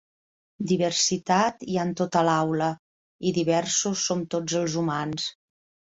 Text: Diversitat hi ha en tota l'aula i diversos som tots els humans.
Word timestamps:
Diversitat 0.71 1.61
hi 1.67 1.77
ha 1.81 1.85
en 1.89 1.93
tota 2.01 2.25
l'aula 2.29 2.73
i 3.33 3.37
diversos 3.39 4.09
som 4.11 4.29
tots 4.37 4.61
els 4.65 4.83
humans. 4.85 5.33